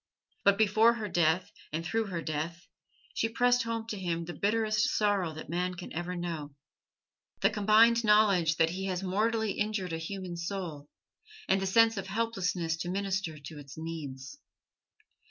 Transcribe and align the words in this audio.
But 0.43 0.57
before 0.57 0.93
her 0.95 1.07
death 1.07 1.51
and 1.71 1.85
through 1.85 2.05
her 2.07 2.23
death, 2.23 2.67
she 3.13 3.29
pressed 3.29 3.61
home 3.61 3.85
to 3.89 3.99
him 3.99 4.25
the 4.25 4.33
bitterest 4.33 4.89
sorrow 4.97 5.31
that 5.33 5.47
man 5.47 5.75
can 5.75 5.93
ever 5.93 6.15
know: 6.15 6.55
the 7.41 7.51
combined 7.51 8.03
knowledge 8.03 8.55
that 8.55 8.71
he 8.71 8.85
has 8.87 9.03
mortally 9.03 9.51
injured 9.51 9.93
a 9.93 9.99
human 9.99 10.37
soul 10.37 10.89
and 11.47 11.61
the 11.61 11.67
sense 11.67 11.97
of 11.97 12.07
helplessness 12.07 12.77
to 12.77 12.89
minister 12.89 13.37
to 13.37 13.59
its 13.59 13.77
needs. 13.77 14.39